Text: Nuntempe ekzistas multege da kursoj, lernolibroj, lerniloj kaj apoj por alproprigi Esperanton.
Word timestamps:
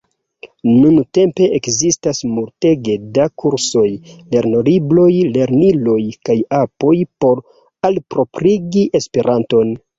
Nuntempe 0.67 1.49
ekzistas 1.57 2.21
multege 2.37 2.95
da 3.19 3.27
kursoj, 3.43 3.85
lernolibroj, 4.33 5.11
lerniloj 5.37 6.01
kaj 6.31 6.39
apoj 6.65 6.97
por 7.23 7.47
alproprigi 7.93 8.89
Esperanton. 9.03 9.81